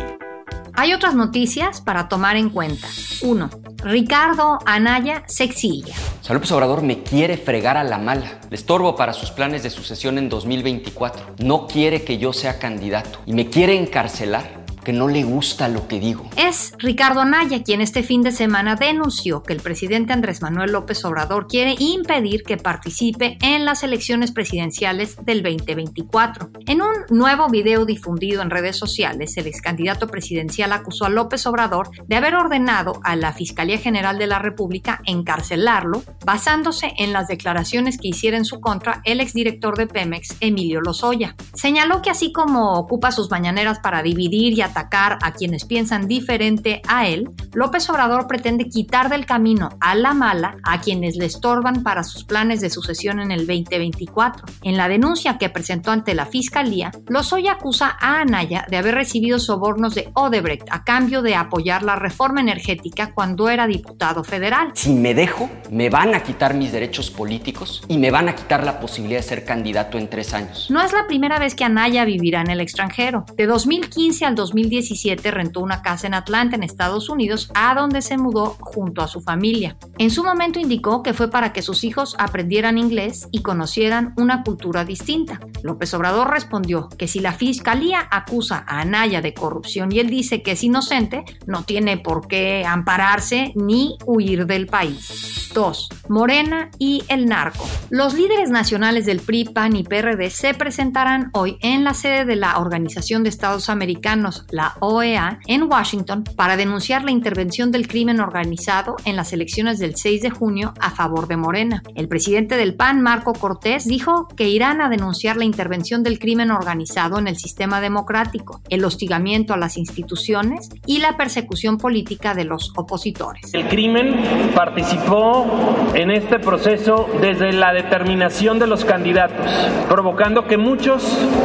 Hay 0.79 0.93
otras 0.93 1.15
noticias 1.15 1.81
para 1.81 2.07
tomar 2.07 2.37
en 2.37 2.51
cuenta. 2.51 2.87
1. 3.23 3.49
Ricardo 3.83 4.59
Anaya 4.63 5.23
se 5.25 5.43
exilia. 5.43 5.95
O 6.29 6.33
López 6.33 6.51
Obrador 6.51 6.83
me 6.83 7.01
quiere 7.01 7.35
fregar 7.35 7.77
a 7.77 7.83
la 7.83 7.97
mala. 7.97 8.39
Le 8.51 8.55
estorbo 8.55 8.95
para 8.95 9.13
sus 9.13 9.31
planes 9.31 9.63
de 9.63 9.71
sucesión 9.71 10.19
en 10.19 10.29
2024. 10.29 11.35
No 11.39 11.65
quiere 11.65 12.03
que 12.03 12.19
yo 12.19 12.31
sea 12.31 12.59
candidato 12.59 13.21
y 13.25 13.33
me 13.33 13.49
quiere 13.49 13.75
encarcelar 13.75 14.56
no 14.93 15.07
le 15.07 15.23
gusta 15.23 15.67
lo 15.67 15.87
que 15.87 15.99
digo. 15.99 16.29
Es 16.37 16.73
Ricardo 16.77 17.21
Anaya 17.21 17.63
quien 17.63 17.81
este 17.81 18.03
fin 18.03 18.21
de 18.21 18.31
semana 18.31 18.75
denunció 18.75 19.43
que 19.43 19.53
el 19.53 19.59
presidente 19.59 20.13
Andrés 20.13 20.41
Manuel 20.41 20.71
López 20.71 21.03
Obrador 21.05 21.47
quiere 21.47 21.75
impedir 21.79 22.43
que 22.43 22.57
participe 22.57 23.37
en 23.41 23.65
las 23.65 23.83
elecciones 23.83 24.31
presidenciales 24.31 25.17
del 25.23 25.43
2024. 25.43 26.51
En 26.65 26.81
un 26.81 26.93
nuevo 27.09 27.49
video 27.49 27.85
difundido 27.85 28.41
en 28.41 28.49
redes 28.49 28.77
sociales, 28.77 29.35
el 29.37 29.47
ex 29.47 29.61
candidato 29.61 30.07
presidencial 30.07 30.71
acusó 30.71 31.05
a 31.05 31.09
López 31.09 31.45
Obrador 31.45 31.89
de 32.07 32.15
haber 32.15 32.35
ordenado 32.35 32.99
a 33.03 33.15
la 33.15 33.33
Fiscalía 33.33 33.77
General 33.77 34.17
de 34.17 34.27
la 34.27 34.39
República 34.39 35.01
encarcelarlo 35.05 36.03
basándose 36.25 36.93
en 36.97 37.13
las 37.13 37.27
declaraciones 37.27 37.97
que 37.97 38.07
hiciera 38.07 38.37
en 38.37 38.45
su 38.45 38.59
contra 38.61 39.01
el 39.03 39.19
exdirector 39.19 39.77
de 39.77 39.87
Pemex, 39.87 40.37
Emilio 40.39 40.81
Lozoya. 40.81 41.35
Señaló 41.53 42.01
que 42.01 42.09
así 42.09 42.31
como 42.31 42.73
ocupa 42.73 43.11
sus 43.11 43.29
mañaneras 43.29 43.79
para 43.79 44.01
dividir 44.01 44.53
y 44.53 44.61
atacar 44.61 44.76
atacar 44.77 45.17
a 45.23 45.31
quienes 45.31 45.65
piensan 45.65 46.07
diferente 46.07 46.81
a 46.87 47.07
él, 47.07 47.29
López 47.53 47.89
Obrador 47.89 48.27
pretende 48.27 48.69
quitar 48.69 49.09
del 49.09 49.25
camino 49.25 49.69
a 49.79 49.95
la 49.95 50.13
mala 50.13 50.57
a 50.63 50.81
quienes 50.81 51.15
le 51.15 51.25
estorban 51.25 51.81
para 51.81 52.03
sus 52.03 52.23
planes 52.23 52.61
de 52.61 52.69
sucesión 52.69 53.19
en 53.19 53.31
el 53.31 53.47
2024. 53.47 54.45
En 54.61 54.77
la 54.77 54.87
denuncia 54.87 55.39
que 55.39 55.49
presentó 55.49 55.91
ante 55.91 56.13
la 56.13 56.27
Fiscalía, 56.27 56.91
Lozoya 57.07 57.53
acusa 57.53 57.97
a 57.99 58.21
Anaya 58.21 58.65
de 58.69 58.77
haber 58.77 58.93
recibido 58.93 59.39
sobornos 59.39 59.95
de 59.95 60.09
Odebrecht 60.13 60.67
a 60.69 60.83
cambio 60.83 61.23
de 61.23 61.33
apoyar 61.33 61.81
la 61.81 61.95
reforma 61.95 62.41
energética 62.41 63.13
cuando 63.15 63.49
era 63.49 63.65
diputado 63.65 64.23
federal. 64.23 64.71
Si 64.75 64.93
me 64.93 65.15
dejo, 65.15 65.49
me 65.71 65.89
van 65.89 66.13
a 66.13 66.21
quitar 66.21 66.53
mis 66.53 66.71
derechos 66.71 67.09
políticos 67.09 67.83
y 67.87 67.97
me 67.97 68.11
van 68.11 68.29
a 68.29 68.35
quitar 68.35 68.63
la 68.63 68.79
posibilidad 68.79 69.21
de 69.21 69.27
ser 69.27 69.43
candidato 69.43 69.97
en 69.97 70.07
tres 70.07 70.35
años. 70.35 70.67
No 70.69 70.81
es 70.83 70.93
la 70.93 71.07
primera 71.07 71.39
vez 71.39 71.55
que 71.55 71.63
Anaya 71.63 72.05
vivirá 72.05 72.41
en 72.41 72.51
el 72.51 72.61
extranjero. 72.61 73.25
De 73.35 73.47
2015 73.47 74.25
al 74.25 74.35
2017, 74.35 74.66
2017 74.67 75.31
rentó 75.31 75.61
una 75.61 75.81
casa 75.81 76.07
en 76.07 76.13
Atlanta, 76.13 76.55
en 76.55 76.63
Estados 76.63 77.09
Unidos, 77.09 77.49
a 77.53 77.73
donde 77.73 78.01
se 78.01 78.17
mudó 78.17 78.57
junto 78.59 79.01
a 79.01 79.07
su 79.07 79.21
familia. 79.21 79.77
En 79.97 80.11
su 80.11 80.23
momento 80.23 80.59
indicó 80.59 81.03
que 81.03 81.13
fue 81.13 81.29
para 81.29 81.53
que 81.53 81.61
sus 81.61 81.83
hijos 81.83 82.15
aprendieran 82.19 82.77
inglés 82.77 83.27
y 83.31 83.41
conocieran 83.41 84.13
una 84.17 84.43
cultura 84.43 84.83
distinta. 84.83 85.39
López 85.63 85.93
Obrador 85.93 86.29
respondió 86.29 86.89
que 86.97 87.07
si 87.07 87.19
la 87.19 87.33
fiscalía 87.33 88.07
acusa 88.11 88.65
a 88.67 88.81
Anaya 88.81 89.21
de 89.21 89.33
corrupción 89.33 89.91
y 89.91 89.99
él 89.99 90.09
dice 90.09 90.43
que 90.43 90.51
es 90.51 90.63
inocente, 90.63 91.23
no 91.45 91.63
tiene 91.63 91.97
por 91.97 92.27
qué 92.27 92.65
ampararse 92.65 93.53
ni 93.55 93.97
huir 94.05 94.45
del 94.45 94.67
país. 94.67 95.49
2. 95.53 95.89
Morena 96.09 96.69
y 96.77 97.03
el 97.07 97.25
narco. 97.25 97.67
Los 97.89 98.13
líderes 98.13 98.49
nacionales 98.49 99.05
del 99.05 99.21
PRI, 99.21 99.45
PAN 99.45 99.75
y 99.75 99.83
PRD 99.83 100.29
se 100.29 100.53
presentarán 100.53 101.31
hoy 101.33 101.57
en 101.61 101.83
la 101.83 101.93
sede 101.93 102.25
de 102.25 102.35
la 102.35 102.59
Organización 102.59 103.23
de 103.23 103.29
Estados 103.29 103.69
Americanos, 103.69 104.45
la 104.57 104.75
OEA, 104.79 105.39
en 105.45 105.63
Washington 105.71 106.23
para 106.35 106.57
denunciar 106.57 107.03
la 107.03 107.11
intervención 107.11 107.71
del 107.71 107.87
crimen 107.87 108.19
organizado 108.19 108.95
en 109.05 109.15
las 109.15 109.31
elecciones 109.31 109.77
del 109.77 109.95
6 109.95 110.23
de 110.23 110.29
junio 110.31 110.73
a 110.81 110.89
favor 110.89 111.27
de 111.27 111.37
Morena. 111.37 111.83
El 111.95 112.07
presidente 112.07 112.57
del 112.57 112.73
PAN, 112.73 113.01
Marco 113.01 113.33
Cortés, 113.33 113.85
dijo 113.85 114.27
que 114.35 114.49
irán 114.49 114.81
a 114.81 114.89
denunciar 114.89 115.37
la 115.37 115.45
intervención 115.45 116.01
del 116.01 116.17
crimen 116.17 116.49
organizado 116.49 117.19
en 117.19 117.27
el 117.27 117.37
sistema 117.37 117.81
democrático, 117.81 118.61
el 118.69 118.83
hostigamiento 118.83 119.53
a 119.53 119.57
las 119.57 119.77
instituciones 119.77 120.69
y 120.87 120.99
la 120.99 121.15
persecución 121.17 121.77
política 121.77 122.33
de 122.33 122.45
los 122.45 122.73
opositores. 122.75 123.53
El 123.53 123.67
crimen 123.67 124.51
participó 124.55 125.45
en 125.93 126.09
este 126.09 126.39
proceso 126.39 127.07
desde 127.21 127.53
la 127.53 127.73
determinación 127.73 128.57
de 128.57 128.65
los 128.65 128.83
candidatos, 128.85 129.45
provocando 129.87 130.47
que 130.47 130.57
muchos 130.57 131.03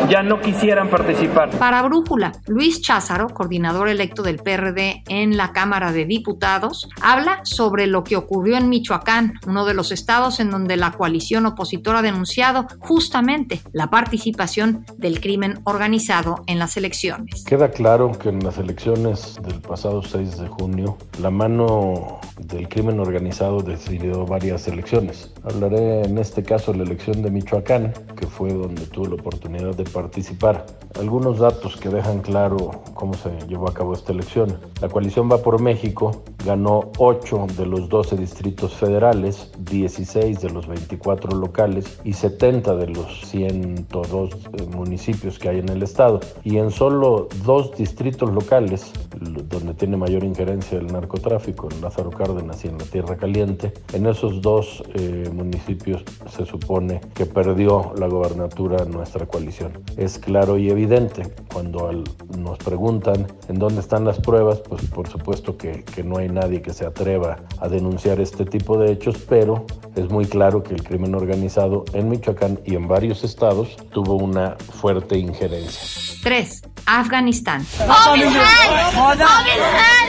ya 0.09 0.23
no 0.23 0.41
quisieran 0.41 0.89
participar. 0.89 1.51
Para 1.51 1.83
Brújula, 1.83 2.33
Luis 2.47 2.81
Chávez 2.93 3.33
coordinador 3.33 3.89
electo 3.89 4.23
del 4.23 4.37
PRD 4.37 5.03
en 5.09 5.39
la 5.39 5.53
Cámara 5.53 5.93
de 5.93 6.05
Diputados, 6.05 6.91
habla 7.01 7.41
sobre 7.45 7.87
lo 7.87 8.05
que 8.05 8.17
ocurrió 8.17 8.59
en 8.59 8.69
Michoacán, 8.69 9.41
uno 9.47 9.65
de 9.65 9.73
los 9.73 9.93
estados 9.93 10.41
en 10.41 10.51
donde 10.51 10.77
la 10.77 10.93
coalición 10.93 11.47
opositora 11.47 12.01
ha 12.01 12.03
denunciado 12.03 12.67
justamente 12.81 13.63
la 13.73 13.89
participación 13.89 14.85
del 14.99 15.23
crimen 15.23 15.61
organizado 15.65 16.45
en 16.47 16.59
las 16.59 16.77
elecciones. 16.77 17.45
Queda 17.45 17.71
claro 17.71 18.13
que 18.13 18.29
en 18.29 18.45
las 18.45 18.59
elecciones 18.59 19.39
del 19.43 19.61
pasado 19.63 20.03
6 20.03 20.39
de 20.39 20.49
junio, 20.49 20.99
la 21.19 21.31
mano 21.31 22.21
del 22.39 22.69
crimen 22.69 23.01
organizado 23.01 23.63
decidió 23.63 24.27
varias 24.27 24.69
elecciones. 24.69 25.33
Hablaré 25.45 26.03
en 26.03 26.19
este 26.19 26.43
caso 26.43 26.73
de 26.73 26.79
la 26.79 26.85
elección 26.85 27.23
de 27.23 27.31
Michoacán, 27.31 27.95
que 28.19 28.27
fue 28.27 28.53
donde 28.53 28.83
tuve 28.87 29.09
la 29.09 29.15
oportunidad 29.15 29.75
de 29.75 29.85
participar. 29.85 30.67
Algunos 30.99 31.39
datos 31.39 31.77
que 31.79 31.89
dejan 31.89 32.21
claro 32.21 32.82
cómo 32.95 33.15
se 33.15 33.31
llevó 33.49 33.69
a 33.69 33.75
cabo 33.75 33.93
esta 33.93 34.13
elección. 34.13 34.59
La 34.81 34.89
coalición 34.89 35.31
Va 35.31 35.39
por 35.39 35.61
México 35.61 36.23
ganó 36.45 36.91
8 36.99 37.47
de 37.57 37.67
los 37.67 37.89
12 37.89 38.17
distritos 38.17 38.75
federales, 38.75 39.51
16 39.59 40.41
de 40.41 40.51
los 40.51 40.67
24 40.67 41.37
locales 41.37 42.01
y 42.05 42.13
70 42.13 42.75
de 42.77 42.89
los 42.89 43.21
102 43.27 44.31
eh, 44.31 44.67
municipios 44.75 45.39
que 45.39 45.49
hay 45.49 45.59
en 45.59 45.69
el 45.69 45.83
estado. 45.83 46.21
Y 46.45 46.59
en 46.59 46.71
solo 46.71 47.29
dos 47.45 47.77
distritos 47.77 48.33
locales, 48.33 48.93
donde 49.21 49.75
tiene 49.75 49.97
mayor 49.97 50.25
injerencia 50.25 50.79
el 50.79 50.87
narcotráfico, 50.89 51.69
en 51.71 51.81
Lázaro 51.81 52.11
Cárdenas 52.11 52.65
y 52.65 52.69
en 52.69 52.79
la 52.79 52.85
Tierra 52.85 53.17
Caliente, 53.17 53.73
en 53.93 54.07
esos 54.07 54.43
dos 54.43 54.83
eh, 54.95 55.31
municipios 55.33 56.05
se 56.29 56.45
supone 56.45 57.01
que 57.15 57.27
perdió 57.27 57.93
la 57.97 58.09
gobernatura 58.09 58.85
nuestra 58.85 59.27
coalición. 59.27 59.73
Es 59.97 60.19
claro 60.19 60.59
y 60.59 60.71
evidente 60.71 61.23
cuando 61.53 61.91
nos 62.39 62.59
preguntan 62.59 63.27
en 63.49 63.59
dónde 63.59 63.81
están 63.81 64.05
las 64.05 64.19
pruebas, 64.19 64.61
pues 64.61 64.85
por 64.87 65.09
supuesto 65.09 65.57
que 65.57 65.85
no 66.05 66.19
hay 66.19 66.29
nadie 66.33 66.63
que 66.63 66.73
se 66.73 66.85
atreva 66.85 67.39
a 67.59 67.69
denunciar 67.69 68.21
este 68.21 68.45
tipo 68.45 68.79
de 68.79 68.93
hechos, 68.93 69.17
pero 69.29 69.67
es 69.97 70.11
muy 70.11 70.25
claro 70.27 70.63
que 70.63 70.75
el 70.75 70.83
crimen 70.83 71.15
organizado 71.15 71.85
en 71.93 72.09
Michoacán 72.09 72.61
y 72.65 72.75
en 72.75 72.89
varios 72.89 73.25
estados 73.25 73.77
tuvo 73.93 74.15
una 74.15 74.57
fuerte 74.57 75.19
injerencia. 75.19 75.81
3. 76.23 76.63
Afganistán. 76.87 77.65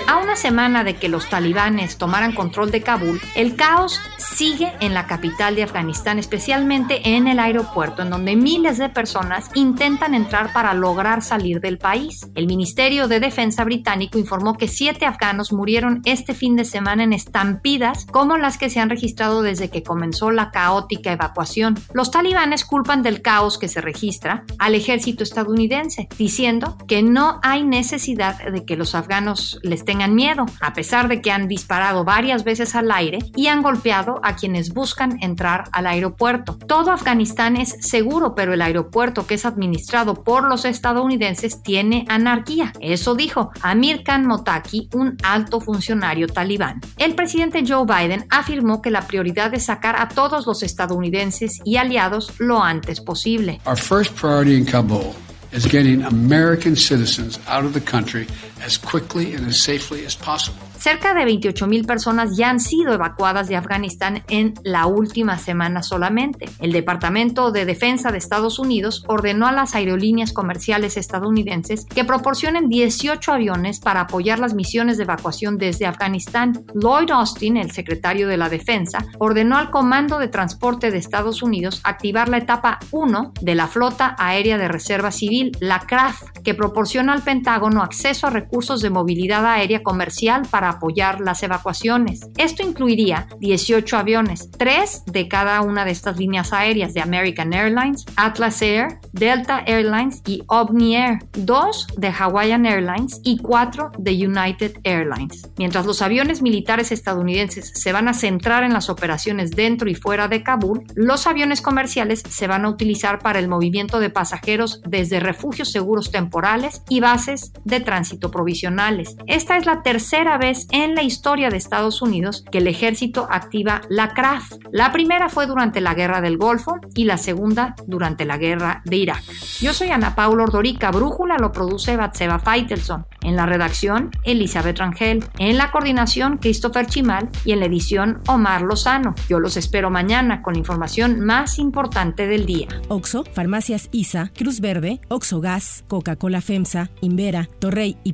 A 0.08 0.18
una 0.22 0.36
semana 0.36 0.84
de 0.84 0.96
que 0.96 1.10
los 1.10 1.30
talibanes 1.30 1.98
tomaran 1.98 2.34
control 2.34 2.72
de 2.72 2.82
Kabul, 2.82 3.22
el 3.36 3.56
caos 3.56 4.00
sigue 4.18 4.74
en 4.80 4.94
la 4.94 5.06
capital 5.06 5.56
de 5.56 5.64
Afganistán, 5.64 6.20
especialmente 6.20 7.16
en 7.16 7.28
el 7.28 7.40
aeropuerto, 7.40 8.02
en 8.02 8.10
donde 8.10 8.36
miles 8.36 8.78
de 8.78 8.90
personas 8.90 9.50
intentan 9.54 10.14
entrar 10.14 10.52
para 10.54 10.74
lograr 10.74 11.22
salir 11.22 11.62
del 11.62 11.78
país. 11.78 12.28
El 12.36 12.48
Ministerio 12.48 13.08
de 13.08 13.20
Defensa 13.20 13.64
británico 13.64 14.18
informó 14.18 14.58
que 14.58 14.68
siete 14.68 15.06
afganos 15.06 15.54
murieron 15.54 16.02
este 16.06 16.34
fin 16.34 16.56
de 16.56 16.66
semana 16.66 17.04
en 17.04 17.14
estampidas 17.14 18.06
como 18.12 18.38
las 18.38 18.58
que 18.58 18.70
se 18.70 18.80
han 18.80 18.90
registrado 18.90 19.42
desde 19.42 19.70
que 19.74 19.84
comenzó 19.84 20.32
la 20.32 20.52
caótica 20.52 21.12
evacuación. 21.12 21.78
Los 21.94 22.12
talibanes 22.12 22.64
culpan 22.64 23.04
del 23.04 23.22
caos 23.22 23.58
que 23.58 23.68
se 23.68 23.82
registra 23.82 24.46
al 24.60 24.76
ejército 24.76 25.24
estadounidense, 25.24 26.08
diciendo 26.18 26.78
que 26.88 27.04
no 27.04 27.42
hay 27.44 27.66
necesidad 27.66 28.42
de 28.42 28.64
que 28.64 28.78
los 28.78 28.96
afganos 28.96 29.60
les 29.64 29.84
tengan 29.84 30.16
miedo, 30.16 30.46
a 30.62 30.72
pesar 30.72 31.10
de 31.10 31.22
que 31.22 31.32
han 31.32 31.50
disparado 31.50 32.06
varias 32.06 32.46
veces 32.46 32.76
al 32.76 32.92
aire 32.92 33.20
y 33.36 33.48
han 33.48 33.62
golpeado 33.62 34.22
a 34.24 34.36
quienes 34.36 34.74
buscan 34.74 35.22
entrar 35.22 35.66
al 35.74 35.88
aeropuerto. 35.88 36.58
Todo 36.68 36.92
Afganistán 36.92 37.58
es 37.58 37.76
seguro, 37.82 38.36
pero 38.36 38.54
el 38.54 38.62
aeropuerto 38.62 39.26
que 39.26 39.34
es 39.34 39.46
administrado 39.46 40.24
por 40.24 40.48
los 40.48 40.66
estadounidenses 40.66 41.64
tiene 41.64 42.06
anarquía. 42.08 42.74
Eso 42.80 43.16
dijo 43.16 43.52
Amir 43.62 44.04
Khan 44.04 44.26
Motaki, 44.26 44.90
un 44.94 45.18
alto 45.24 45.60
funcionario 45.60 46.28
talibán. 46.28 46.80
El 46.98 47.16
presidente 47.16 47.64
Joe 47.68 47.86
Biden 47.86 48.28
afirmó 48.30 48.82
que 48.82 48.92
la 48.92 49.08
prioridad 49.08 49.54
es 49.54 49.63
sacar 49.64 49.96
a 50.00 50.08
todos 50.10 50.46
los 50.46 50.64
estadounidenses 50.64 51.60
y 51.64 51.78
aliados 51.78 52.34
lo 52.40 52.62
antes 52.62 53.02
posible. 53.02 53.60
Our 53.66 53.78
first 53.78 54.16
priority 54.16 54.56
in 54.56 54.66
Kabul 54.66 55.16
is 55.52 55.66
getting 55.66 56.04
American 56.04 56.76
citizens 56.76 57.40
out 57.48 57.66
of 57.66 57.74
the 57.74 57.82
country 57.82 58.28
as 58.66 58.80
quickly 58.80 59.36
and 59.36 59.48
as 59.48 59.58
safely 59.58 60.06
as 60.06 60.16
possible. 60.16 60.60
Cerca 60.78 61.14
de 61.14 61.24
28.000 61.24 61.86
personas 61.86 62.36
ya 62.36 62.50
han 62.50 62.60
sido 62.60 62.94
evacuadas 62.94 63.48
de 63.48 63.56
Afganistán 63.56 64.24
en 64.28 64.54
la 64.64 64.86
última 64.86 65.38
semana 65.38 65.82
solamente. 65.82 66.50
El 66.60 66.74
Departamento 66.74 67.52
de 67.52 67.66
Defensa 67.66 68.12
de 68.12 68.18
Estados 68.18 68.60
Unidos 68.60 69.06
ordenó 69.08 69.48
a 69.48 69.54
las 69.54 69.76
aerolíneas 69.76 70.34
comerciales 70.34 70.98
estadounidenses 70.98 71.86
que 71.86 72.04
proporcionen 72.04 72.68
18 72.68 73.32
aviones 73.32 73.80
para 73.80 74.02
apoyar 74.02 74.40
las 74.40 74.56
misiones 74.56 74.98
de 74.98 75.04
evacuación 75.04 75.58
desde 75.58 75.86
Afganistán. 75.86 76.66
Lloyd 76.74 77.12
Austin, 77.12 77.56
el 77.56 77.72
secretario 77.72 78.28
de 78.28 78.38
la 78.38 78.50
Defensa, 78.50 79.06
ordenó 79.20 79.58
al 79.58 79.70
Comando 79.70 80.20
de 80.20 80.28
Transporte 80.28 80.92
de 80.92 80.98
Estados 80.98 81.42
Unidos 81.42 81.80
activar 81.86 82.28
la 82.28 82.40
etapa 82.40 82.80
1 82.92 83.34
de 83.40 83.56
la 83.56 83.68
Flota 83.68 84.16
Aérea 84.18 84.58
de 84.58 84.68
Reserva 84.68 85.12
Civil, 85.12 85.56
la 85.62 85.80
CRAF, 85.80 86.24
que 86.44 86.54
proporciona 86.54 87.14
al 87.14 87.22
Pentágono 87.22 87.82
acceso 87.82 88.28
a 88.28 88.32
recursos 88.32 88.53
de 88.54 88.92
movilidad 88.92 89.44
aérea 89.48 89.82
comercial 89.82 90.44
para 90.48 90.70
apoyar 90.70 91.20
las 91.22 91.42
evacuaciones. 91.42 92.22
Esto 92.38 92.62
incluiría 92.62 93.28
18 93.40 93.98
aviones, 93.98 94.52
3 94.52 95.06
de 95.08 95.28
cada 95.28 95.60
una 95.62 95.86
de 95.86 95.92
estas 95.92 96.18
líneas 96.18 96.54
aéreas 96.54 96.94
de 96.94 97.02
American 97.02 97.52
Airlines, 97.52 98.06
Atlas 98.16 98.62
Air, 98.62 99.00
Delta 99.12 99.64
Airlines 99.66 100.22
y 100.28 100.44
Omni 100.48 100.96
Air, 100.96 101.20
2 101.34 101.88
de 101.98 102.10
Hawaiian 102.10 102.68
Airlines 102.68 103.22
y 103.24 103.40
4 103.40 103.92
de 103.98 104.28
United 104.28 104.78
Airlines. 104.84 105.50
Mientras 105.58 105.88
los 105.88 106.04
aviones 106.04 106.44
militares 106.44 106.92
estadounidenses 106.92 107.72
se 107.74 107.92
van 107.92 108.08
a 108.08 108.14
centrar 108.14 108.64
en 108.64 108.74
las 108.74 108.88
operaciones 108.88 109.50
dentro 109.50 109.90
y 109.90 109.96
fuera 109.96 110.28
de 110.28 110.44
Kabul, 110.44 110.84
los 110.94 111.26
aviones 111.26 111.60
comerciales 111.62 112.22
se 112.30 112.46
van 112.46 112.66
a 112.66 112.70
utilizar 112.70 113.18
para 113.18 113.40
el 113.40 113.48
movimiento 113.48 114.00
de 114.00 114.12
pasajeros 114.12 114.82
desde 114.88 115.20
refugios 115.20 115.72
seguros 115.72 116.12
temporales 116.12 116.84
y 116.88 117.00
bases 117.00 117.52
de 117.66 117.80
tránsito 117.80 118.30
provisionales. 118.44 119.16
Esta 119.26 119.56
es 119.56 119.66
la 119.66 119.84
tercera 119.84 120.38
vez 120.38 120.68
en 120.72 120.96
la 120.96 121.02
historia 121.02 121.50
de 121.50 121.56
Estados 121.56 122.02
Unidos 122.02 122.44
que 122.52 122.58
el 122.58 122.68
ejército 122.68 123.26
activa 123.32 123.80
la 123.88 124.14
CRAF. 124.14 124.52
La 124.70 124.92
primera 124.92 125.30
fue 125.30 125.48
durante 125.48 125.80
la 125.80 125.94
Guerra 125.94 126.20
del 126.20 126.38
Golfo 126.38 126.76
y 126.94 127.06
la 127.06 127.18
segunda 127.18 127.74
durante 127.88 128.26
la 128.26 128.38
Guerra 128.38 128.82
de 128.84 128.98
Irak. 128.98 129.24
Yo 129.62 129.72
soy 129.74 129.92
Ana 129.92 130.14
Paula 130.14 130.44
Ordorica, 130.44 130.92
Brújula 130.92 131.38
lo 131.38 131.54
produce 131.54 131.96
Batseba 131.96 132.38
Feitelson. 132.38 133.06
En 133.22 133.38
la 133.38 133.46
redacción, 133.46 134.12
Elizabeth 134.26 134.78
Rangel. 134.78 135.24
En 135.40 135.58
la 135.58 135.72
coordinación, 135.72 136.38
Christopher 136.38 136.86
Chimal. 136.86 137.30
Y 137.46 137.54
en 137.54 137.62
la 137.62 137.68
edición, 137.68 138.20
Omar 138.28 138.64
Lozano. 138.64 139.16
Yo 139.30 139.40
los 139.40 139.56
espero 139.56 139.90
mañana 139.90 140.42
con 140.42 140.56
la 140.56 140.60
información 140.60 141.22
más 141.22 141.60
importante 141.60 142.28
del 142.28 142.46
día. 142.46 142.68
Oxo, 142.90 143.24
Farmacias 143.32 143.88
ISA, 143.94 144.32
Cruz 144.36 144.60
Verde, 144.60 145.00
Oxo 145.08 145.40
Gas, 145.40 145.86
Coca-Cola 145.88 146.42
FEMSA, 146.42 146.90
Invera, 147.00 147.48
Torrey 147.60 147.96
y 148.04 148.14